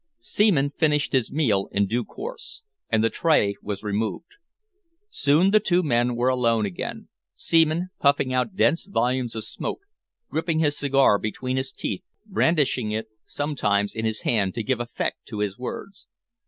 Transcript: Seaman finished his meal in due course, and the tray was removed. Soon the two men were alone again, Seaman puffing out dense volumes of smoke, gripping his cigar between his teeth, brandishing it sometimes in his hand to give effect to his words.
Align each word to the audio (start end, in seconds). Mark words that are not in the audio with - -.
Seaman 0.17 0.71
finished 0.71 1.13
his 1.13 1.31
meal 1.31 1.69
in 1.71 1.85
due 1.85 2.03
course, 2.03 2.63
and 2.89 3.03
the 3.03 3.09
tray 3.11 3.55
was 3.61 3.83
removed. 3.83 4.33
Soon 5.11 5.51
the 5.51 5.59
two 5.59 5.83
men 5.83 6.15
were 6.15 6.29
alone 6.29 6.65
again, 6.65 7.07
Seaman 7.35 7.91
puffing 7.99 8.33
out 8.33 8.55
dense 8.55 8.85
volumes 8.87 9.35
of 9.35 9.45
smoke, 9.45 9.81
gripping 10.27 10.57
his 10.57 10.75
cigar 10.75 11.19
between 11.19 11.55
his 11.55 11.71
teeth, 11.71 12.09
brandishing 12.25 12.89
it 12.89 13.09
sometimes 13.27 13.93
in 13.93 14.03
his 14.05 14.21
hand 14.21 14.55
to 14.55 14.63
give 14.63 14.79
effect 14.79 15.23
to 15.27 15.37
his 15.37 15.59
words. 15.59 16.07